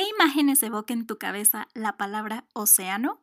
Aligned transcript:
¿Qué 0.00 0.08
imágenes 0.08 0.62
evoca 0.62 0.94
en 0.94 1.06
tu 1.06 1.18
cabeza 1.18 1.68
la 1.74 1.98
palabra 1.98 2.46
océano? 2.54 3.20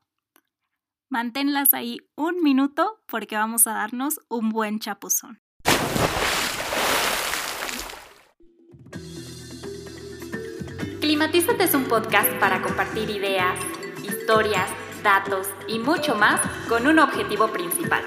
Manténlas 1.09 1.73
ahí 1.73 2.07
un 2.15 2.43
minuto 2.43 3.01
porque 3.07 3.35
vamos 3.35 3.65
a 3.65 3.73
darnos 3.73 4.19
un 4.29 4.49
buen 4.49 4.77
chapuzón. 4.77 5.41
Climatízate 11.01 11.63
es 11.63 11.73
un 11.73 11.85
podcast 11.85 12.31
para 12.33 12.61
compartir 12.61 13.09
ideas, 13.09 13.59
historias, 14.03 14.69
datos 15.01 15.47
y 15.67 15.79
mucho 15.79 16.13
más 16.13 16.39
con 16.69 16.85
un 16.85 16.99
objetivo 16.99 17.47
principal, 17.47 18.03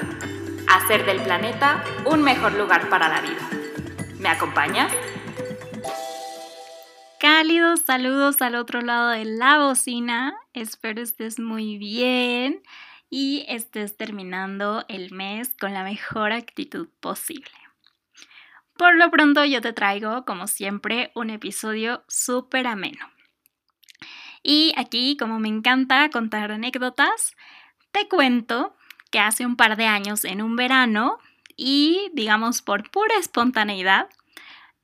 hacer 0.68 1.05
del 1.07 1.21
planeta 1.25 1.82
un 2.07 2.23
mejor 2.23 2.55
lugar 2.55 2.89
para 2.89 3.09
la 3.09 3.21
vida. 3.21 3.50
¿Me 4.21 4.29
acompañas? 4.29 4.93
Saludos 7.41 8.43
al 8.43 8.55
otro 8.55 8.83
lado 8.83 9.09
de 9.09 9.25
la 9.25 9.57
bocina. 9.61 10.35
Espero 10.53 11.01
estés 11.01 11.39
muy 11.39 11.79
bien 11.79 12.62
y 13.09 13.47
estés 13.48 13.97
terminando 13.97 14.85
el 14.89 15.11
mes 15.11 15.55
con 15.59 15.73
la 15.73 15.83
mejor 15.83 16.33
actitud 16.33 16.89
posible. 17.01 17.51
Por 18.77 18.95
lo 18.97 19.11
pronto 19.11 19.43
yo 19.47 19.62
te 19.62 19.73
traigo, 19.73 20.27
como 20.27 20.48
siempre, 20.48 21.12
un 21.15 21.31
episodio 21.31 22.05
súper 22.09 22.67
ameno. 22.67 23.11
Y 24.43 24.75
aquí, 24.77 25.17
como 25.17 25.39
me 25.39 25.48
encanta 25.48 26.11
contar 26.11 26.53
anécdotas, 26.53 27.37
te 27.91 28.07
cuento 28.07 28.77
que 29.11 29.19
hace 29.19 29.47
un 29.47 29.57
par 29.57 29.79
de 29.79 29.87
años 29.87 30.27
en 30.27 30.43
un 30.43 30.57
verano 30.57 31.17
y, 31.57 32.11
digamos, 32.12 32.61
por 32.61 32.91
pura 32.91 33.17
espontaneidad, 33.17 34.11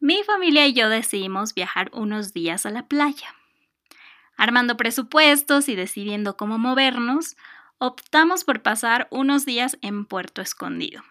mi 0.00 0.22
familia 0.22 0.66
y 0.66 0.72
yo 0.72 0.88
decidimos 0.88 1.54
viajar 1.54 1.90
unos 1.92 2.32
días 2.32 2.66
a 2.66 2.70
la 2.70 2.86
playa. 2.86 3.34
Armando 4.36 4.76
presupuestos 4.76 5.68
y 5.68 5.76
decidiendo 5.76 6.36
cómo 6.36 6.58
movernos, 6.58 7.36
optamos 7.78 8.44
por 8.44 8.62
pasar 8.62 9.08
unos 9.10 9.46
días 9.46 9.78
en 9.80 10.04
Puerto 10.04 10.42
Escondido, 10.42 11.02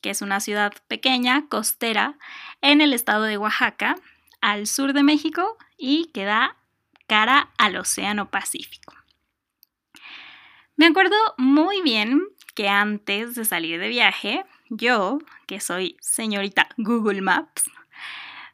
que 0.00 0.10
es 0.10 0.22
una 0.22 0.40
ciudad 0.40 0.72
pequeña, 0.88 1.46
costera, 1.48 2.16
en 2.62 2.80
el 2.80 2.94
estado 2.94 3.24
de 3.24 3.36
Oaxaca, 3.36 3.96
al 4.40 4.66
sur 4.66 4.92
de 4.94 5.02
México 5.02 5.58
y 5.76 6.06
que 6.06 6.24
da 6.24 6.56
cara 7.06 7.50
al 7.58 7.76
Océano 7.76 8.30
Pacífico. 8.30 8.94
Me 10.76 10.86
acuerdo 10.86 11.16
muy 11.36 11.82
bien 11.82 12.22
que 12.54 12.68
antes 12.68 13.34
de 13.34 13.44
salir 13.44 13.78
de 13.78 13.88
viaje, 13.88 14.46
yo, 14.70 15.18
que 15.46 15.60
soy 15.60 15.96
señorita 16.00 16.68
Google 16.78 17.20
Maps, 17.20 17.64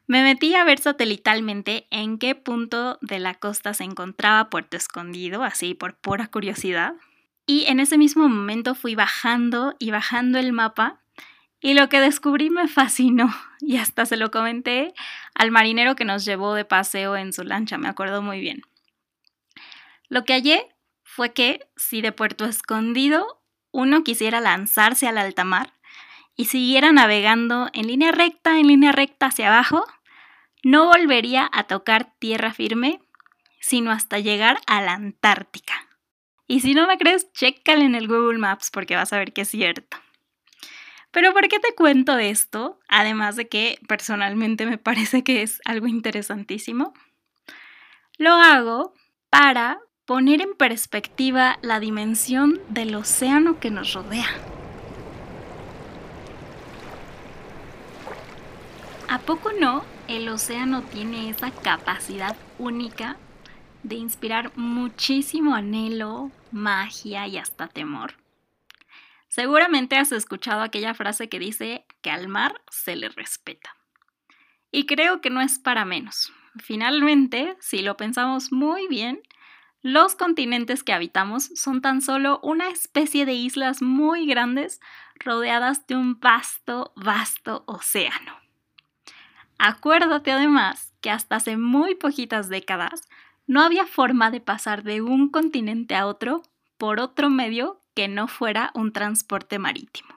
me 0.07 0.23
metí 0.23 0.55
a 0.55 0.63
ver 0.63 0.79
satelitalmente 0.79 1.85
en 1.91 2.17
qué 2.17 2.33
punto 2.33 2.97
de 3.01 3.19
la 3.19 3.35
costa 3.35 3.73
se 3.73 3.83
encontraba 3.83 4.49
Puerto 4.49 4.77
Escondido, 4.77 5.43
así 5.43 5.73
por 5.73 5.95
pura 5.95 6.27
curiosidad. 6.27 6.93
Y 7.45 7.65
en 7.65 7.79
ese 7.81 7.97
mismo 7.97 8.27
momento 8.27 8.73
fui 8.73 8.95
bajando 8.95 9.75
y 9.79 9.91
bajando 9.91 10.39
el 10.39 10.53
mapa 10.53 11.01
y 11.59 11.73
lo 11.73 11.89
que 11.89 11.99
descubrí 11.99 12.49
me 12.49 12.67
fascinó 12.67 13.33
y 13.59 13.77
hasta 13.77 14.05
se 14.05 14.17
lo 14.17 14.31
comenté 14.31 14.93
al 15.35 15.51
marinero 15.51 15.95
que 15.95 16.05
nos 16.05 16.23
llevó 16.23 16.53
de 16.53 16.65
paseo 16.65 17.17
en 17.17 17.33
su 17.33 17.43
lancha, 17.43 17.77
me 17.77 17.89
acuerdo 17.89 18.21
muy 18.21 18.39
bien. 18.39 18.61
Lo 20.07 20.23
que 20.23 20.33
hallé 20.33 20.67
fue 21.03 21.33
que 21.33 21.67
si 21.75 22.01
de 22.01 22.13
Puerto 22.13 22.45
Escondido 22.45 23.41
uno 23.71 24.03
quisiera 24.03 24.39
lanzarse 24.39 25.07
al 25.07 25.17
alta 25.17 25.43
mar 25.43 25.73
y 26.37 26.45
siguiera 26.45 26.91
navegando 26.93 27.69
en 27.73 27.87
línea 27.87 28.11
recta, 28.11 28.59
en 28.59 28.67
línea 28.67 28.91
recta 28.91 29.25
hacia 29.25 29.47
abajo, 29.47 29.85
no 30.63 30.85
volvería 30.85 31.49
a 31.51 31.63
tocar 31.63 32.13
tierra 32.19 32.53
firme, 32.53 32.99
sino 33.59 33.91
hasta 33.91 34.19
llegar 34.19 34.59
a 34.67 34.81
la 34.81 34.93
Antártica. 34.93 35.87
Y 36.47 36.61
si 36.61 36.73
no 36.73 36.87
me 36.87 36.97
crees, 36.97 37.31
chécale 37.33 37.85
en 37.85 37.95
el 37.95 38.07
Google 38.07 38.37
Maps 38.37 38.69
porque 38.71 38.95
vas 38.95 39.11
a 39.11 39.17
ver 39.17 39.33
que 39.33 39.41
es 39.41 39.49
cierto. 39.49 39.97
Pero 41.11 41.33
¿por 41.33 41.47
qué 41.47 41.59
te 41.59 41.75
cuento 41.75 42.17
esto? 42.17 42.79
Además 42.87 43.35
de 43.35 43.47
que 43.47 43.79
personalmente 43.87 44.65
me 44.65 44.77
parece 44.77 45.23
que 45.23 45.41
es 45.41 45.59
algo 45.65 45.87
interesantísimo. 45.87 46.93
Lo 48.17 48.33
hago 48.33 48.93
para 49.29 49.79
poner 50.05 50.41
en 50.41 50.53
perspectiva 50.55 51.59
la 51.61 51.79
dimensión 51.79 52.61
del 52.69 52.95
océano 52.95 53.59
que 53.59 53.69
nos 53.69 53.93
rodea. 53.93 54.27
¿A 59.09 59.19
poco 59.19 59.51
no? 59.51 59.96
El 60.07 60.29
océano 60.29 60.83
tiene 60.83 61.29
esa 61.29 61.51
capacidad 61.51 62.37
única 62.59 63.17
de 63.83 63.95
inspirar 63.95 64.53
muchísimo 64.55 65.53
anhelo, 65.53 66.31
magia 66.51 67.27
y 67.27 67.37
hasta 67.37 67.67
temor. 67.67 68.13
Seguramente 69.27 69.97
has 69.97 70.13
escuchado 70.13 70.61
aquella 70.61 70.93
frase 70.93 71.27
que 71.27 71.39
dice 71.39 71.85
que 72.01 72.09
al 72.09 72.29
mar 72.29 72.61
se 72.71 72.95
le 72.95 73.09
respeta. 73.09 73.75
Y 74.71 74.85
creo 74.85 75.19
que 75.19 75.29
no 75.29 75.41
es 75.41 75.59
para 75.59 75.83
menos. 75.83 76.31
Finalmente, 76.57 77.57
si 77.59 77.81
lo 77.81 77.97
pensamos 77.97 78.53
muy 78.53 78.87
bien, 78.87 79.21
los 79.81 80.15
continentes 80.15 80.83
que 80.83 80.93
habitamos 80.93 81.51
son 81.55 81.81
tan 81.81 82.01
solo 82.01 82.39
una 82.43 82.69
especie 82.69 83.25
de 83.25 83.33
islas 83.33 83.81
muy 83.81 84.25
grandes 84.25 84.79
rodeadas 85.19 85.85
de 85.85 85.97
un 85.97 86.17
vasto, 86.21 86.93
vasto 86.95 87.65
océano. 87.67 88.46
Acuérdate 89.57 90.31
además 90.31 90.93
que 91.01 91.09
hasta 91.09 91.37
hace 91.37 91.57
muy 91.57 91.95
poquitas 91.95 92.49
décadas 92.49 93.01
no 93.47 93.61
había 93.61 93.85
forma 93.85 94.29
de 94.29 94.41
pasar 94.41 94.83
de 94.83 95.01
un 95.01 95.29
continente 95.29 95.95
a 95.95 96.05
otro 96.05 96.43
por 96.77 96.99
otro 96.99 97.29
medio 97.29 97.81
que 97.95 98.07
no 98.07 98.27
fuera 98.27 98.71
un 98.75 98.93
transporte 98.93 99.57
marítimo. 99.57 100.15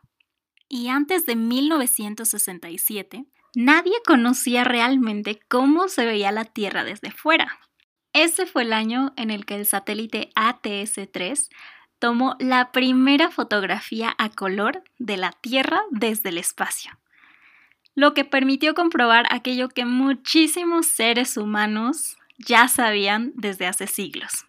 Y 0.68 0.88
antes 0.88 1.24
de 1.26 1.36
1967, 1.36 3.24
nadie 3.54 3.94
conocía 4.06 4.64
realmente 4.64 5.40
cómo 5.48 5.88
se 5.88 6.04
veía 6.04 6.32
la 6.32 6.44
Tierra 6.44 6.84
desde 6.84 7.10
fuera. 7.10 7.58
Ese 8.12 8.44
fue 8.46 8.62
el 8.62 8.72
año 8.72 9.12
en 9.16 9.30
el 9.30 9.46
que 9.46 9.54
el 9.54 9.66
satélite 9.66 10.30
ATS-3 10.34 11.48
tomó 11.98 12.36
la 12.38 12.72
primera 12.72 13.30
fotografía 13.30 14.14
a 14.18 14.28
color 14.30 14.84
de 14.98 15.16
la 15.16 15.32
Tierra 15.32 15.80
desde 15.90 16.28
el 16.28 16.38
espacio 16.38 16.99
lo 17.94 18.14
que 18.14 18.24
permitió 18.24 18.74
comprobar 18.74 19.26
aquello 19.30 19.68
que 19.68 19.84
muchísimos 19.84 20.86
seres 20.86 21.36
humanos 21.36 22.16
ya 22.38 22.68
sabían 22.68 23.32
desde 23.34 23.66
hace 23.66 23.86
siglos, 23.86 24.46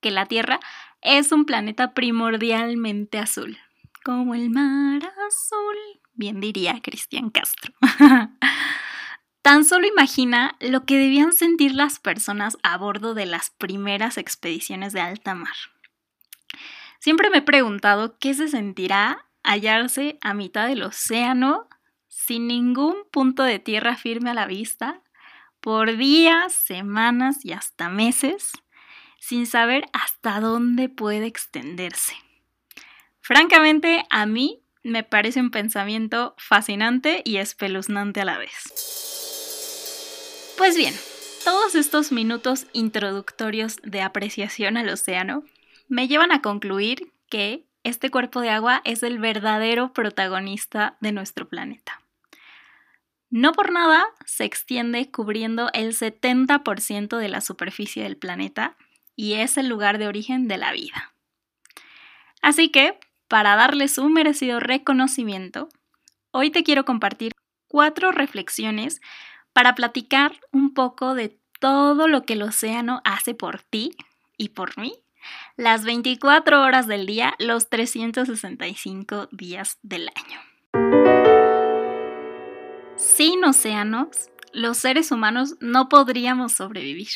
que 0.00 0.10
la 0.10 0.26
Tierra 0.26 0.60
es 1.00 1.32
un 1.32 1.44
planeta 1.44 1.94
primordialmente 1.94 3.18
azul, 3.18 3.58
como 4.04 4.34
el 4.34 4.50
mar 4.50 5.12
azul, 5.28 5.76
bien 6.14 6.40
diría 6.40 6.80
Cristian 6.82 7.30
Castro. 7.30 7.72
Tan 9.42 9.64
solo 9.64 9.86
imagina 9.86 10.56
lo 10.60 10.84
que 10.84 10.98
debían 10.98 11.32
sentir 11.32 11.74
las 11.74 12.00
personas 12.00 12.58
a 12.62 12.76
bordo 12.76 13.14
de 13.14 13.26
las 13.26 13.50
primeras 13.50 14.18
expediciones 14.18 14.92
de 14.92 15.00
alta 15.00 15.34
mar. 15.34 15.54
Siempre 16.98 17.30
me 17.30 17.38
he 17.38 17.42
preguntado 17.42 18.18
qué 18.18 18.34
se 18.34 18.48
sentirá 18.48 19.26
hallarse 19.44 20.18
a 20.20 20.34
mitad 20.34 20.66
del 20.66 20.82
océano 20.82 21.67
sin 22.18 22.48
ningún 22.48 22.96
punto 23.12 23.44
de 23.44 23.60
tierra 23.60 23.96
firme 23.96 24.30
a 24.30 24.34
la 24.34 24.46
vista, 24.46 25.02
por 25.60 25.96
días, 25.96 26.52
semanas 26.52 27.44
y 27.44 27.52
hasta 27.52 27.88
meses, 27.88 28.52
sin 29.20 29.46
saber 29.46 29.86
hasta 29.92 30.40
dónde 30.40 30.88
puede 30.88 31.26
extenderse. 31.26 32.16
Francamente, 33.20 34.04
a 34.10 34.26
mí 34.26 34.62
me 34.82 35.04
parece 35.04 35.40
un 35.40 35.50
pensamiento 35.50 36.34
fascinante 36.38 37.22
y 37.24 37.36
espeluznante 37.36 38.20
a 38.20 38.24
la 38.24 38.36
vez. 38.36 38.54
Pues 40.58 40.76
bien, 40.76 40.94
todos 41.44 41.76
estos 41.76 42.10
minutos 42.10 42.66
introductorios 42.72 43.76
de 43.84 44.02
apreciación 44.02 44.76
al 44.76 44.88
océano 44.88 45.44
me 45.88 46.08
llevan 46.08 46.32
a 46.32 46.42
concluir 46.42 47.12
que 47.30 47.64
este 47.84 48.10
cuerpo 48.10 48.40
de 48.40 48.50
agua 48.50 48.82
es 48.84 49.04
el 49.04 49.18
verdadero 49.18 49.92
protagonista 49.92 50.98
de 51.00 51.12
nuestro 51.12 51.48
planeta. 51.48 52.02
No 53.30 53.52
por 53.52 53.72
nada 53.72 54.06
se 54.24 54.44
extiende 54.44 55.10
cubriendo 55.10 55.70
el 55.74 55.94
70% 55.94 57.18
de 57.18 57.28
la 57.28 57.40
superficie 57.40 58.02
del 58.02 58.16
planeta 58.16 58.76
y 59.16 59.34
es 59.34 59.58
el 59.58 59.68
lugar 59.68 59.98
de 59.98 60.06
origen 60.06 60.48
de 60.48 60.56
la 60.56 60.72
vida. 60.72 61.12
Así 62.40 62.70
que, 62.70 62.98
para 63.26 63.56
darles 63.56 63.98
un 63.98 64.12
merecido 64.12 64.60
reconocimiento, 64.60 65.68
hoy 66.30 66.50
te 66.50 66.62
quiero 66.62 66.84
compartir 66.84 67.32
cuatro 67.66 68.12
reflexiones 68.12 69.00
para 69.52 69.74
platicar 69.74 70.40
un 70.52 70.72
poco 70.72 71.14
de 71.14 71.38
todo 71.60 72.08
lo 72.08 72.22
que 72.22 72.34
el 72.34 72.42
océano 72.42 73.02
hace 73.04 73.34
por 73.34 73.62
ti 73.62 73.96
y 74.36 74.50
por 74.50 74.78
mí 74.78 74.94
las 75.56 75.84
24 75.84 76.62
horas 76.62 76.86
del 76.86 77.04
día, 77.06 77.34
los 77.38 77.68
365 77.68 79.28
días 79.32 79.78
del 79.82 80.08
año. 80.14 81.07
Sin 83.18 83.44
océanos, 83.44 84.30
los 84.52 84.78
seres 84.78 85.10
humanos 85.10 85.56
no 85.58 85.88
podríamos 85.88 86.52
sobrevivir. 86.52 87.08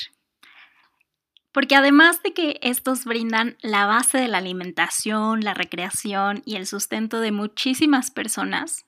Porque 1.52 1.76
además 1.76 2.25
de 2.25 2.34
que 2.34 2.58
estos 2.60 3.04
brindan 3.04 3.56
la 3.62 3.87
base 3.87 4.19
de 4.19 4.26
la 4.26 4.38
alimentación, 4.38 5.43
la 5.43 5.54
recreación 5.54 6.43
y 6.44 6.56
el 6.56 6.66
sustento 6.66 7.20
de 7.20 7.31
muchísimas 7.31 8.10
personas, 8.10 8.84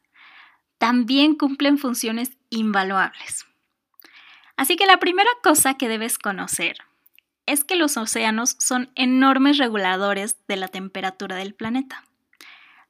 también 0.78 1.36
cumplen 1.36 1.78
funciones 1.78 2.32
invaluables. 2.50 3.46
Así 4.56 4.74
que 4.74 4.86
la 4.86 4.98
primera 4.98 5.30
cosa 5.40 5.74
que 5.74 5.86
debes 5.86 6.18
conocer 6.18 6.78
es 7.46 7.62
que 7.62 7.76
los 7.76 7.96
océanos 7.96 8.56
son 8.58 8.90
enormes 8.96 9.58
reguladores 9.58 10.36
de 10.48 10.56
la 10.56 10.66
temperatura 10.66 11.36
del 11.36 11.54
planeta. 11.54 12.02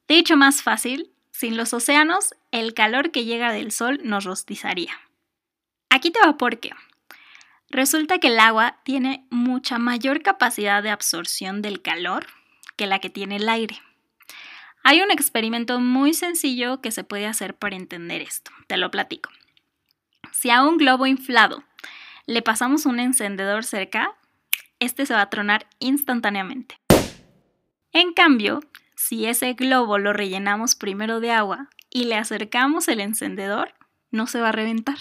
Dicho 0.07 0.35
más 0.35 0.63
fácil, 0.63 1.14
sin 1.37 1.57
los 1.57 1.73
océanos, 1.73 2.33
el 2.51 2.73
calor 2.73 3.11
que 3.11 3.25
llega 3.25 3.51
del 3.51 3.73
sol 3.73 3.99
nos 4.05 4.23
rostizaría. 4.23 4.93
Aquí 5.89 6.09
te 6.09 6.19
va 6.25 6.37
por 6.37 6.61
qué. 6.61 6.71
Resulta 7.69 8.19
que 8.19 8.27
el 8.27 8.39
agua 8.39 8.79
tiene 8.85 9.27
mucha 9.29 9.77
mayor 9.77 10.21
capacidad 10.21 10.81
de 10.81 10.91
absorción 10.91 11.61
del 11.61 11.81
calor 11.81 12.27
que 12.77 12.87
la 12.87 12.99
que 12.99 13.09
tiene 13.09 13.35
el 13.35 13.49
aire. 13.49 13.81
Hay 14.81 15.01
un 15.01 15.11
experimento 15.11 15.81
muy 15.81 16.13
sencillo 16.13 16.79
que 16.79 16.91
se 16.91 17.03
puede 17.03 17.25
hacer 17.25 17.53
para 17.53 17.75
entender 17.75 18.21
esto. 18.21 18.51
Te 18.67 18.77
lo 18.77 18.89
platico. 18.89 19.29
Si 20.31 20.51
a 20.51 20.63
un 20.63 20.77
globo 20.77 21.05
inflado 21.05 21.65
le 22.27 22.43
pasamos 22.43 22.85
un 22.85 23.01
encendedor 23.01 23.65
cerca, 23.65 24.15
este 24.79 25.05
se 25.05 25.13
va 25.13 25.21
a 25.23 25.29
tronar 25.29 25.67
instantáneamente. 25.79 26.79
En 27.91 28.13
cambio, 28.13 28.61
si 29.07 29.27
ese 29.27 29.53
globo 29.53 29.99
lo 29.99 30.13
rellenamos 30.13 30.73
primero 30.73 31.19
de 31.19 31.29
agua 31.29 31.69
y 31.91 32.05
le 32.05 32.15
acercamos 32.15 32.87
el 32.87 32.99
encendedor, 32.99 33.75
no 34.09 34.25
se 34.25 34.41
va 34.41 34.49
a 34.49 34.51
reventar. 34.51 34.97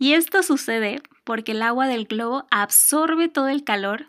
Y 0.00 0.14
esto 0.14 0.42
sucede 0.42 1.00
porque 1.22 1.52
el 1.52 1.62
agua 1.62 1.86
del 1.86 2.06
globo 2.06 2.48
absorbe 2.50 3.28
todo 3.28 3.46
el 3.46 3.62
calor, 3.62 4.08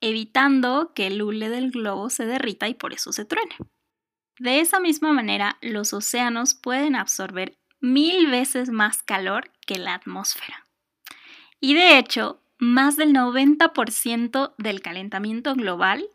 evitando 0.00 0.92
que 0.94 1.06
el 1.06 1.20
hule 1.20 1.50
del 1.50 1.70
globo 1.70 2.08
se 2.08 2.24
derrita 2.24 2.66
y 2.66 2.72
por 2.72 2.94
eso 2.94 3.12
se 3.12 3.26
truene. 3.26 3.56
De 4.38 4.60
esa 4.60 4.80
misma 4.80 5.12
manera, 5.12 5.58
los 5.60 5.92
océanos 5.92 6.54
pueden 6.54 6.96
absorber 6.96 7.58
mil 7.80 8.30
veces 8.30 8.70
más 8.70 9.02
calor 9.02 9.50
que 9.66 9.76
la 9.76 9.92
atmósfera. 9.92 10.64
Y 11.60 11.74
de 11.74 11.98
hecho, 11.98 12.40
más 12.58 12.96
del 12.96 13.12
90% 13.12 14.54
del 14.56 14.80
calentamiento 14.80 15.54
global 15.54 16.08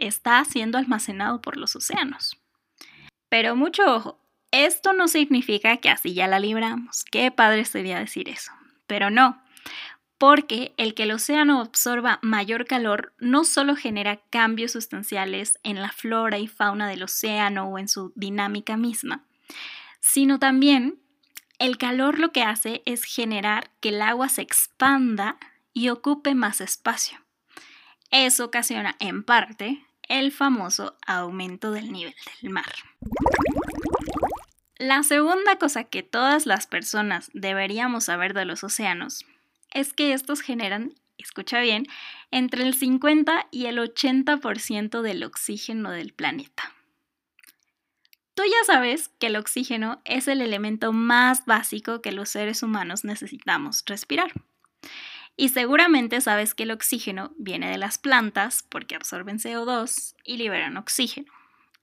está 0.00 0.44
siendo 0.44 0.78
almacenado 0.78 1.40
por 1.40 1.56
los 1.56 1.76
océanos. 1.76 2.36
Pero 3.28 3.54
mucho 3.54 3.94
ojo, 3.94 4.20
esto 4.50 4.92
no 4.92 5.06
significa 5.06 5.76
que 5.76 5.90
así 5.90 6.14
ya 6.14 6.26
la 6.26 6.40
libramos. 6.40 7.04
Qué 7.04 7.30
padre 7.30 7.64
sería 7.64 7.98
decir 7.98 8.28
eso. 8.28 8.50
Pero 8.86 9.10
no, 9.10 9.40
porque 10.18 10.74
el 10.76 10.94
que 10.94 11.04
el 11.04 11.12
océano 11.12 11.60
absorba 11.60 12.18
mayor 12.22 12.66
calor 12.66 13.14
no 13.18 13.44
solo 13.44 13.76
genera 13.76 14.20
cambios 14.30 14.72
sustanciales 14.72 15.58
en 15.62 15.80
la 15.80 15.92
flora 15.92 16.38
y 16.38 16.48
fauna 16.48 16.88
del 16.88 17.04
océano 17.04 17.68
o 17.68 17.78
en 17.78 17.88
su 17.88 18.12
dinámica 18.16 18.76
misma, 18.76 19.24
sino 20.00 20.38
también 20.38 20.98
el 21.58 21.78
calor 21.78 22.18
lo 22.18 22.32
que 22.32 22.42
hace 22.42 22.82
es 22.84 23.04
generar 23.04 23.70
que 23.80 23.90
el 23.90 24.02
agua 24.02 24.28
se 24.28 24.42
expanda 24.42 25.38
y 25.72 25.88
ocupe 25.88 26.34
más 26.34 26.60
espacio. 26.60 27.18
Eso 28.10 28.44
ocasiona 28.44 28.96
en 28.98 29.22
parte 29.22 29.86
el 30.10 30.32
famoso 30.32 30.98
aumento 31.06 31.70
del 31.70 31.90
nivel 31.92 32.14
del 32.42 32.50
mar. 32.50 32.72
La 34.76 35.02
segunda 35.04 35.56
cosa 35.56 35.84
que 35.84 36.02
todas 36.02 36.46
las 36.46 36.66
personas 36.66 37.30
deberíamos 37.32 38.04
saber 38.04 38.34
de 38.34 38.44
los 38.44 38.64
océanos 38.64 39.24
es 39.72 39.92
que 39.92 40.12
estos 40.12 40.40
generan, 40.40 40.94
escucha 41.16 41.60
bien, 41.60 41.86
entre 42.32 42.64
el 42.64 42.74
50 42.74 43.46
y 43.52 43.66
el 43.66 43.78
80% 43.78 45.00
del 45.00 45.22
oxígeno 45.22 45.92
del 45.92 46.12
planeta. 46.12 46.74
Tú 48.34 48.42
ya 48.44 48.64
sabes 48.66 49.10
que 49.20 49.28
el 49.28 49.36
oxígeno 49.36 50.02
es 50.04 50.26
el 50.26 50.40
elemento 50.40 50.92
más 50.92 51.44
básico 51.46 52.02
que 52.02 52.10
los 52.10 52.30
seres 52.30 52.62
humanos 52.62 53.04
necesitamos 53.04 53.84
respirar. 53.86 54.32
Y 55.36 55.50
seguramente 55.50 56.20
sabes 56.20 56.54
que 56.54 56.64
el 56.64 56.70
oxígeno 56.70 57.32
viene 57.38 57.70
de 57.70 57.78
las 57.78 57.98
plantas 57.98 58.64
porque 58.68 58.94
absorben 58.94 59.38
CO2 59.38 60.14
y 60.24 60.36
liberan 60.36 60.76
oxígeno. 60.76 61.32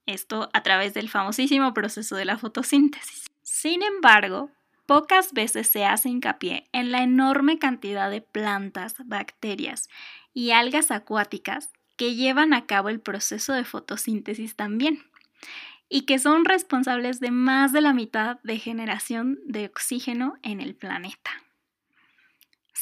Esto 0.06 0.48
a 0.52 0.62
través 0.62 0.94
del 0.94 1.08
famosísimo 1.08 1.74
proceso 1.74 2.16
de 2.16 2.24
la 2.24 2.38
fotosíntesis. 2.38 3.26
Sin 3.42 3.82
embargo, 3.82 4.50
pocas 4.86 5.32
veces 5.32 5.68
se 5.68 5.84
hace 5.84 6.08
hincapié 6.08 6.68
en 6.72 6.92
la 6.92 7.02
enorme 7.02 7.58
cantidad 7.58 8.10
de 8.10 8.22
plantas, 8.22 8.94
bacterias 9.04 9.88
y 10.32 10.52
algas 10.52 10.90
acuáticas 10.90 11.70
que 11.96 12.14
llevan 12.14 12.54
a 12.54 12.64
cabo 12.64 12.88
el 12.88 13.00
proceso 13.00 13.52
de 13.52 13.64
fotosíntesis 13.64 14.56
también 14.56 15.04
y 15.88 16.02
que 16.02 16.18
son 16.18 16.44
responsables 16.44 17.20
de 17.20 17.30
más 17.30 17.72
de 17.72 17.80
la 17.80 17.92
mitad 17.92 18.38
de 18.42 18.58
generación 18.58 19.40
de 19.44 19.66
oxígeno 19.66 20.38
en 20.42 20.60
el 20.60 20.74
planeta. 20.74 21.30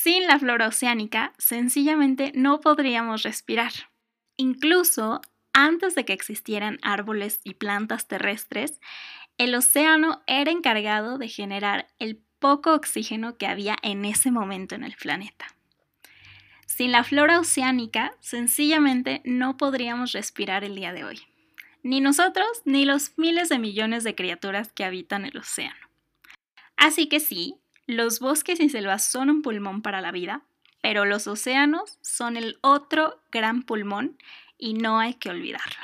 Sin 0.03 0.27
la 0.27 0.39
flora 0.39 0.69
oceánica, 0.69 1.33
sencillamente 1.39 2.31
no 2.35 2.61
podríamos 2.61 3.23
respirar. 3.23 3.73
Incluso 4.37 5.23
antes 5.55 5.95
de 5.95 6.05
que 6.05 6.13
existieran 6.13 6.79
árboles 6.83 7.41
y 7.45 7.55
plantas 7.55 8.07
terrestres, 8.07 8.79
el 9.39 9.55
océano 9.55 10.23
era 10.27 10.51
encargado 10.51 11.17
de 11.17 11.29
generar 11.29 11.89
el 11.99 12.23
poco 12.39 12.75
oxígeno 12.75 13.39
que 13.39 13.47
había 13.47 13.77
en 13.83 14.05
ese 14.05 14.31
momento 14.31 14.75
en 14.75 14.85
el 14.85 14.95
planeta. 14.97 15.47
Sin 16.67 16.93
la 16.93 17.03
flora 17.03 17.41
oceánica, 17.41 18.13
sencillamente 18.21 19.23
no 19.25 19.57
podríamos 19.57 20.13
respirar 20.13 20.63
el 20.63 20.75
día 20.75 20.93
de 20.93 21.05
hoy. 21.05 21.23
Ni 21.83 22.03
nosotros, 22.03 22.47
ni 22.67 22.85
los 22.85 23.17
miles 23.17 23.49
de 23.49 23.59
millones 23.59 24.05
de 24.05 24.15
criaturas 24.15 24.73
que 24.73 24.85
habitan 24.85 25.25
el 25.25 25.39
océano. 25.39 25.89
Así 26.77 27.09
que 27.09 27.19
sí, 27.19 27.57
los 27.87 28.21
bosques 28.21 28.61
y 28.61 28.69
selvas 28.69 29.05
son 29.05 29.31
un 29.31 29.43
pulmón 29.43 29.83
para 29.83 30.01
la 30.01 30.11
vida, 30.11 30.43
pero 30.83 31.05
los 31.05 31.27
océanos 31.27 31.99
son 32.01 32.37
el 32.37 32.59
otro 32.61 33.21
gran 33.31 33.63
pulmón 33.63 34.19
y 34.59 34.75
no 34.75 34.99
hay 34.99 35.15
que 35.15 35.31
olvidarlo. 35.31 35.83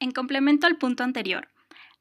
En 0.00 0.12
complemento 0.12 0.66
al 0.66 0.76
punto 0.76 1.02
anterior, 1.02 1.48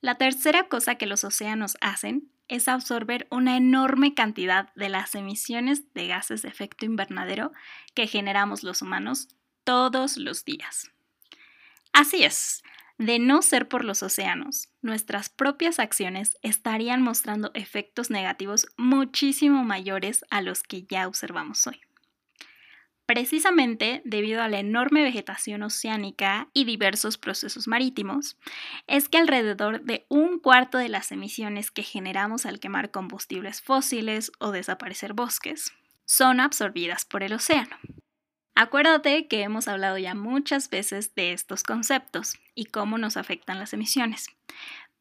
la 0.01 0.15
tercera 0.15 0.67
cosa 0.67 0.95
que 0.95 1.07
los 1.07 1.23
océanos 1.23 1.77
hacen 1.81 2.29
es 2.47 2.67
absorber 2.67 3.27
una 3.29 3.57
enorme 3.57 4.13
cantidad 4.13 4.73
de 4.75 4.89
las 4.89 5.15
emisiones 5.15 5.93
de 5.93 6.07
gases 6.07 6.43
de 6.43 6.49
efecto 6.49 6.85
invernadero 6.85 7.51
que 7.93 8.07
generamos 8.07 8.63
los 8.63 8.81
humanos 8.81 9.29
todos 9.63 10.17
los 10.17 10.45
días. 10.45 10.91
Así 11.91 12.23
es, 12.23 12.63
de 12.97 13.19
no 13.19 13.41
ser 13.41 13.67
por 13.67 13.83
los 13.83 14.01
océanos, 14.01 14.69
nuestras 14.81 15.29
propias 15.29 15.79
acciones 15.79 16.37
estarían 16.41 17.01
mostrando 17.01 17.51
efectos 17.53 18.09
negativos 18.09 18.67
muchísimo 18.77 19.63
mayores 19.63 20.25
a 20.29 20.41
los 20.41 20.63
que 20.63 20.83
ya 20.83 21.07
observamos 21.07 21.67
hoy. 21.67 21.79
Precisamente 23.05 24.01
debido 24.03 24.41
a 24.41 24.49
la 24.49 24.59
enorme 24.59 25.01
vegetación 25.01 25.63
oceánica 25.63 26.49
y 26.53 26.65
diversos 26.65 27.17
procesos 27.17 27.65
marítimos, 27.65 28.37
es 28.85 29.07
que 29.07 29.17
alrededor 29.17 29.81
de 29.83 30.05
un 30.09 30.39
cuarto 30.39 30.77
de 30.77 30.89
las 30.89 31.13
emisiones 31.13 31.71
que 31.71 31.83
generamos 31.83 32.45
al 32.45 32.59
quemar 32.59 32.91
combustibles 32.91 33.61
fósiles 33.61 34.33
o 34.39 34.51
desaparecer 34.51 35.13
bosques 35.13 35.71
son 36.03 36.41
absorbidas 36.41 37.05
por 37.05 37.23
el 37.23 37.31
océano. 37.31 37.77
Acuérdate 38.59 39.27
que 39.27 39.43
hemos 39.43 39.67
hablado 39.67 39.99
ya 39.99 40.15
muchas 40.15 40.71
veces 40.71 41.13
de 41.13 41.31
estos 41.31 41.61
conceptos 41.61 42.33
y 42.55 42.65
cómo 42.65 42.97
nos 42.97 43.15
afectan 43.15 43.59
las 43.59 43.71
emisiones. 43.73 44.25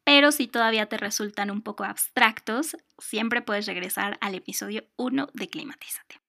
Pero 0.03 0.31
si 0.31 0.45
todavía 0.45 0.85
te 0.85 0.97
resultan 0.97 1.49
un 1.49 1.63
poco 1.63 1.83
abstractos, 1.83 2.77
siempre 2.99 3.41
puedes 3.41 3.65
regresar 3.65 4.19
al 4.21 4.35
episodio 4.35 4.83
1 4.97 5.29
de 5.33 5.49
Climatízate. 5.49 6.21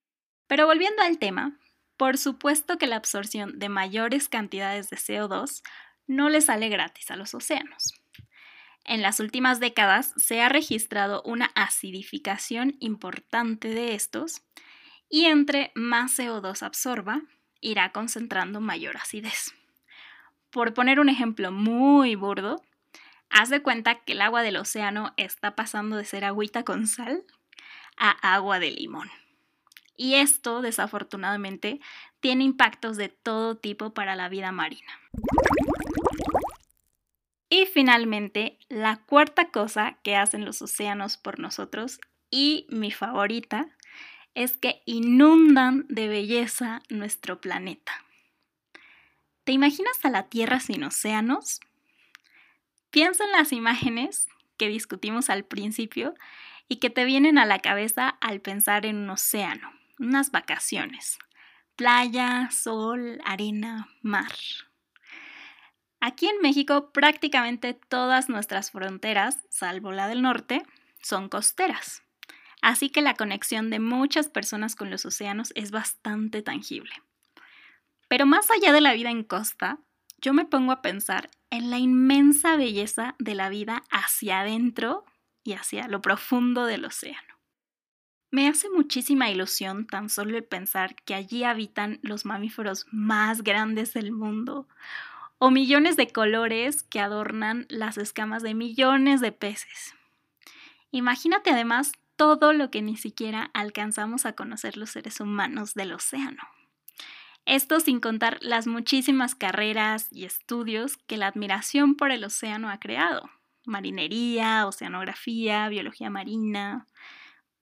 Pero 0.46 0.64
volviendo 0.64 1.02
al 1.02 1.18
tema, 1.18 1.60
por 1.98 2.16
supuesto 2.16 2.78
que 2.78 2.86
la 2.86 2.96
absorción 2.96 3.58
de 3.58 3.68
mayores 3.68 4.30
cantidades 4.30 4.88
de 4.88 4.96
CO2 4.96 5.60
no 6.06 6.30
le 6.30 6.40
sale 6.40 6.70
gratis 6.70 7.10
a 7.10 7.16
los 7.16 7.34
océanos. 7.34 7.92
En 8.86 9.02
las 9.02 9.20
últimas 9.20 9.60
décadas 9.60 10.14
se 10.16 10.40
ha 10.40 10.48
registrado 10.48 11.20
una 11.26 11.50
acidificación 11.54 12.76
importante 12.80 13.68
de 13.68 13.94
estos 13.94 14.46
y 15.08 15.26
entre 15.26 15.72
más 15.74 16.18
CO2 16.18 16.62
absorba, 16.62 17.22
irá 17.60 17.92
concentrando 17.92 18.60
mayor 18.60 18.96
acidez. 18.96 19.54
Por 20.50 20.74
poner 20.74 21.00
un 21.00 21.08
ejemplo 21.08 21.52
muy 21.52 22.14
burdo, 22.14 22.62
haz 23.30 23.50
de 23.50 23.62
cuenta 23.62 23.96
que 23.96 24.12
el 24.12 24.20
agua 24.20 24.42
del 24.42 24.56
océano 24.56 25.12
está 25.16 25.54
pasando 25.54 25.96
de 25.96 26.04
ser 26.04 26.24
agüita 26.24 26.64
con 26.64 26.86
sal 26.86 27.24
a 27.96 28.10
agua 28.34 28.58
de 28.58 28.70
limón. 28.70 29.10
Y 29.96 30.14
esto, 30.14 30.62
desafortunadamente, 30.62 31.80
tiene 32.20 32.44
impactos 32.44 32.96
de 32.96 33.08
todo 33.08 33.56
tipo 33.56 33.92
para 33.92 34.14
la 34.14 34.28
vida 34.28 34.52
marina. 34.52 34.92
Y 37.50 37.66
finalmente, 37.66 38.58
la 38.68 38.96
cuarta 39.04 39.50
cosa 39.50 39.98
que 40.02 40.16
hacen 40.16 40.44
los 40.44 40.62
océanos 40.62 41.16
por 41.16 41.40
nosotros, 41.40 41.98
y 42.30 42.66
mi 42.68 42.90
favorita, 42.90 43.68
es 44.38 44.56
que 44.56 44.82
inundan 44.86 45.84
de 45.88 46.06
belleza 46.06 46.80
nuestro 46.88 47.40
planeta. 47.40 48.04
¿Te 49.42 49.50
imaginas 49.50 50.04
a 50.04 50.10
la 50.10 50.28
Tierra 50.28 50.60
sin 50.60 50.84
océanos? 50.84 51.58
Piensa 52.90 53.24
en 53.24 53.32
las 53.32 53.50
imágenes 53.50 54.28
que 54.56 54.68
discutimos 54.68 55.28
al 55.28 55.44
principio 55.44 56.14
y 56.68 56.76
que 56.76 56.88
te 56.88 57.04
vienen 57.04 57.36
a 57.36 57.46
la 57.46 57.58
cabeza 57.58 58.10
al 58.20 58.40
pensar 58.40 58.86
en 58.86 58.98
un 58.98 59.10
océano, 59.10 59.72
unas 59.98 60.30
vacaciones, 60.30 61.18
playa, 61.74 62.48
sol, 62.52 63.20
arena, 63.24 63.88
mar. 64.02 64.34
Aquí 65.98 66.28
en 66.28 66.40
México 66.42 66.92
prácticamente 66.92 67.74
todas 67.74 68.28
nuestras 68.28 68.70
fronteras, 68.70 69.44
salvo 69.50 69.90
la 69.90 70.06
del 70.06 70.22
norte, 70.22 70.62
son 71.02 71.28
costeras. 71.28 72.04
Así 72.62 72.90
que 72.90 73.02
la 73.02 73.14
conexión 73.14 73.70
de 73.70 73.78
muchas 73.78 74.28
personas 74.28 74.74
con 74.74 74.90
los 74.90 75.04
océanos 75.04 75.52
es 75.54 75.70
bastante 75.70 76.42
tangible. 76.42 76.92
Pero 78.08 78.26
más 78.26 78.50
allá 78.50 78.72
de 78.72 78.80
la 78.80 78.94
vida 78.94 79.10
en 79.10 79.22
costa, 79.22 79.78
yo 80.20 80.32
me 80.32 80.44
pongo 80.44 80.72
a 80.72 80.82
pensar 80.82 81.30
en 81.50 81.70
la 81.70 81.78
inmensa 81.78 82.56
belleza 82.56 83.14
de 83.18 83.34
la 83.34 83.48
vida 83.48 83.84
hacia 83.90 84.40
adentro 84.40 85.04
y 85.44 85.52
hacia 85.52 85.86
lo 85.88 86.02
profundo 86.02 86.66
del 86.66 86.84
océano. 86.84 87.38
Me 88.30 88.48
hace 88.48 88.68
muchísima 88.68 89.30
ilusión 89.30 89.86
tan 89.86 90.10
solo 90.10 90.36
el 90.36 90.44
pensar 90.44 90.94
que 90.96 91.14
allí 91.14 91.44
habitan 91.44 91.98
los 92.02 92.26
mamíferos 92.26 92.86
más 92.90 93.42
grandes 93.42 93.94
del 93.94 94.12
mundo, 94.12 94.68
o 95.38 95.50
millones 95.50 95.96
de 95.96 96.08
colores 96.08 96.82
que 96.82 97.00
adornan 97.00 97.66
las 97.70 97.96
escamas 97.96 98.42
de 98.42 98.54
millones 98.54 99.20
de 99.20 99.32
peces. 99.32 99.94
Imagínate 100.90 101.50
además 101.50 101.92
todo 102.18 102.52
lo 102.52 102.70
que 102.70 102.82
ni 102.82 102.96
siquiera 102.96 103.50
alcanzamos 103.54 104.26
a 104.26 104.34
conocer 104.34 104.76
los 104.76 104.90
seres 104.90 105.20
humanos 105.20 105.72
del 105.74 105.92
océano. 105.92 106.42
Esto 107.46 107.80
sin 107.80 108.00
contar 108.00 108.38
las 108.42 108.66
muchísimas 108.66 109.34
carreras 109.34 110.08
y 110.10 110.24
estudios 110.26 110.98
que 111.06 111.16
la 111.16 111.28
admiración 111.28 111.94
por 111.94 112.10
el 112.10 112.24
océano 112.24 112.68
ha 112.68 112.80
creado. 112.80 113.30
Marinería, 113.64 114.66
oceanografía, 114.66 115.68
biología 115.68 116.10
marina 116.10 116.86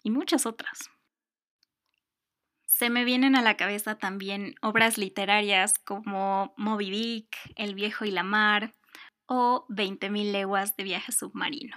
y 0.03 0.11
muchas 0.11 0.47
otras. 0.47 0.91
Se 2.65 2.89
me 2.91 3.05
vienen 3.05 3.37
a 3.37 3.43
la 3.43 3.57
cabeza 3.57 3.97
también 3.97 4.55
obras 4.63 4.97
literarias 4.97 5.79
como 5.79 6.55
Moby 6.57 6.91
Dick, 6.91 7.37
El 7.57 7.75
viejo 7.75 8.07
y 8.07 8.11
la 8.11 8.23
mar 8.23 8.75
o 9.27 9.67
20.000 9.69 10.33
leguas 10.33 10.77
de 10.77 10.85
viaje 10.85 11.13
submarino. 11.13 11.77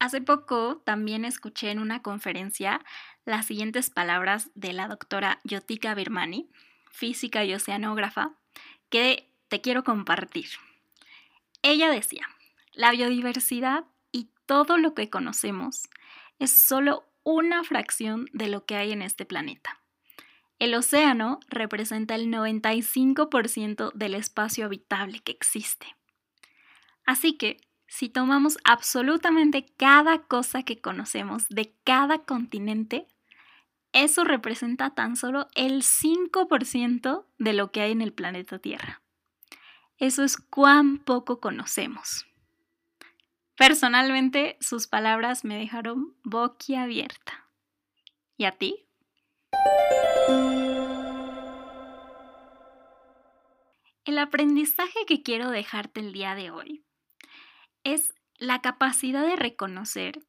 Hace 0.00 0.22
poco 0.22 0.78
también 0.78 1.26
escuché 1.26 1.70
en 1.70 1.78
una 1.78 2.00
conferencia 2.00 2.82
las 3.26 3.44
siguientes 3.44 3.90
palabras 3.90 4.50
de 4.54 4.72
la 4.72 4.88
doctora 4.88 5.40
Yotika 5.44 5.94
Birmani, 5.94 6.48
física 6.90 7.44
y 7.44 7.52
oceanógrafa, 7.52 8.32
que 8.88 9.30
te 9.48 9.60
quiero 9.60 9.84
compartir. 9.84 10.48
Ella 11.60 11.90
decía, 11.90 12.26
la 12.72 12.92
biodiversidad 12.92 13.84
y 14.10 14.30
todo 14.46 14.78
lo 14.78 14.94
que 14.94 15.10
conocemos 15.10 15.90
es 16.38 16.50
solo 16.50 17.04
una 17.22 17.62
fracción 17.62 18.26
de 18.32 18.48
lo 18.48 18.64
que 18.64 18.76
hay 18.76 18.92
en 18.92 19.02
este 19.02 19.26
planeta. 19.26 19.80
El 20.58 20.74
océano 20.74 21.40
representa 21.48 22.14
el 22.14 22.28
95% 22.28 23.92
del 23.92 24.14
espacio 24.14 24.64
habitable 24.64 25.20
que 25.20 25.32
existe. 25.32 25.94
Así 27.04 27.36
que, 27.36 27.58
si 27.90 28.08
tomamos 28.08 28.56
absolutamente 28.62 29.66
cada 29.76 30.20
cosa 30.20 30.62
que 30.62 30.80
conocemos 30.80 31.48
de 31.48 31.74
cada 31.82 32.18
continente, 32.18 33.08
eso 33.92 34.22
representa 34.22 34.94
tan 34.94 35.16
solo 35.16 35.48
el 35.56 35.82
5% 35.82 37.26
de 37.38 37.52
lo 37.52 37.72
que 37.72 37.80
hay 37.80 37.90
en 37.90 38.00
el 38.00 38.12
planeta 38.12 38.60
Tierra. 38.60 39.02
Eso 39.98 40.22
es 40.22 40.36
cuán 40.36 40.98
poco 40.98 41.40
conocemos. 41.40 42.26
Personalmente, 43.56 44.56
sus 44.60 44.86
palabras 44.86 45.44
me 45.44 45.58
dejaron 45.58 46.14
boquiabierta. 46.22 47.50
¿Y 48.36 48.44
a 48.44 48.52
ti? 48.52 48.86
El 54.04 54.16
aprendizaje 54.16 55.00
que 55.08 55.24
quiero 55.24 55.50
dejarte 55.50 55.98
el 55.98 56.12
día 56.12 56.36
de 56.36 56.52
hoy 56.52 56.84
es 57.84 58.14
la 58.38 58.60
capacidad 58.60 59.26
de 59.26 59.36
reconocer 59.36 60.26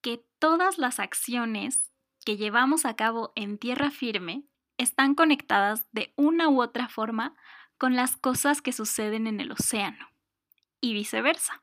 que 0.00 0.24
todas 0.38 0.78
las 0.78 0.98
acciones 0.98 1.92
que 2.24 2.36
llevamos 2.36 2.84
a 2.84 2.96
cabo 2.96 3.32
en 3.36 3.58
tierra 3.58 3.90
firme 3.90 4.44
están 4.78 5.14
conectadas 5.14 5.86
de 5.92 6.12
una 6.16 6.48
u 6.48 6.60
otra 6.60 6.88
forma 6.88 7.34
con 7.78 7.94
las 7.96 8.16
cosas 8.16 8.62
que 8.62 8.72
suceden 8.72 9.26
en 9.26 9.40
el 9.40 9.52
océano 9.52 10.08
y 10.80 10.94
viceversa. 10.94 11.62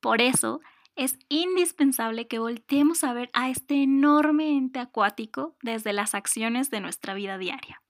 Por 0.00 0.20
eso 0.20 0.60
es 0.96 1.18
indispensable 1.28 2.28
que 2.28 2.38
volteemos 2.38 3.02
a 3.04 3.12
ver 3.12 3.30
a 3.32 3.48
este 3.48 3.82
enorme 3.82 4.56
ente 4.56 4.78
acuático 4.78 5.56
desde 5.62 5.92
las 5.92 6.14
acciones 6.14 6.70
de 6.70 6.80
nuestra 6.80 7.14
vida 7.14 7.38
diaria. 7.38 7.82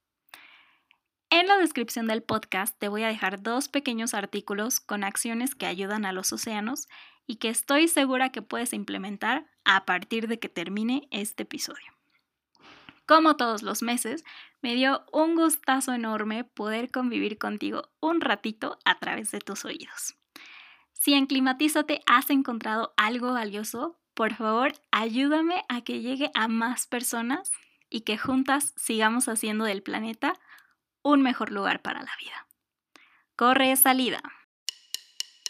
En 1.34 1.46
la 1.46 1.56
descripción 1.56 2.06
del 2.06 2.22
podcast 2.22 2.78
te 2.78 2.88
voy 2.88 3.04
a 3.04 3.08
dejar 3.08 3.42
dos 3.42 3.68
pequeños 3.68 4.12
artículos 4.12 4.80
con 4.80 5.02
acciones 5.02 5.54
que 5.54 5.64
ayudan 5.64 6.04
a 6.04 6.12
los 6.12 6.30
océanos 6.30 6.88
y 7.26 7.36
que 7.36 7.48
estoy 7.48 7.88
segura 7.88 8.32
que 8.32 8.42
puedes 8.42 8.74
implementar 8.74 9.46
a 9.64 9.86
partir 9.86 10.28
de 10.28 10.38
que 10.38 10.50
termine 10.50 11.08
este 11.10 11.44
episodio. 11.44 11.90
Como 13.06 13.34
todos 13.38 13.62
los 13.62 13.80
meses, 13.80 14.24
me 14.60 14.74
dio 14.74 15.06
un 15.10 15.34
gustazo 15.34 15.94
enorme 15.94 16.44
poder 16.44 16.90
convivir 16.90 17.38
contigo 17.38 17.88
un 18.00 18.20
ratito 18.20 18.78
a 18.84 18.98
través 18.98 19.30
de 19.30 19.38
tus 19.38 19.64
oídos. 19.64 20.14
Si 20.92 21.14
en 21.14 21.24
Climatízate 21.24 22.02
has 22.04 22.28
encontrado 22.28 22.92
algo 22.98 23.32
valioso, 23.32 23.98
por 24.12 24.34
favor 24.34 24.74
ayúdame 24.90 25.64
a 25.70 25.80
que 25.80 26.02
llegue 26.02 26.30
a 26.34 26.46
más 26.48 26.86
personas 26.86 27.50
y 27.88 28.02
que 28.02 28.18
juntas 28.18 28.74
sigamos 28.76 29.28
haciendo 29.28 29.64
del 29.64 29.82
planeta 29.82 30.34
un 31.02 31.22
mejor 31.22 31.50
lugar 31.50 31.82
para 31.82 32.00
la 32.02 32.12
vida. 32.20 32.46
Corre 33.36 33.74
salida. 33.76 34.20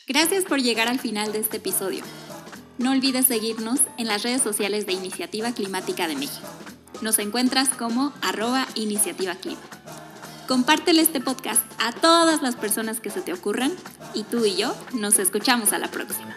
Gracias 0.06 0.44
por 0.44 0.60
llegar 0.60 0.88
al 0.88 0.98
final 0.98 1.32
de 1.32 1.40
este 1.40 1.58
episodio. 1.58 2.02
No 2.78 2.90
olvides 2.90 3.26
seguirnos 3.26 3.80
en 3.98 4.08
las 4.08 4.22
redes 4.22 4.42
sociales 4.42 4.86
de 4.86 4.92
Iniciativa 4.92 5.52
Climática 5.52 6.08
de 6.08 6.16
México. 6.16 6.48
Nos 7.00 7.18
encuentras 7.18 7.68
como 7.68 8.12
arroba 8.22 8.66
iniciativa 8.74 9.34
clima. 9.34 9.60
Compártele 10.48 11.02
este 11.02 11.20
podcast 11.20 11.62
a 11.80 11.92
todas 11.92 12.42
las 12.42 12.56
personas 12.56 13.00
que 13.00 13.10
se 13.10 13.20
te 13.20 13.32
ocurran 13.32 13.72
y 14.14 14.24
tú 14.24 14.44
y 14.44 14.56
yo 14.56 14.74
nos 14.92 15.18
escuchamos 15.18 15.72
a 15.72 15.78
la 15.78 15.88
próxima. 15.88 16.36